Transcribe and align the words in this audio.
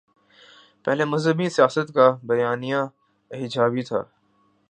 پہلے 0.85 1.05
مذہبی 1.05 1.49
سیاست 1.49 1.87
کا 1.93 2.07
بیانیہ 2.23 2.81
ایجابی 3.31 3.83
تھا۔ 3.83 4.01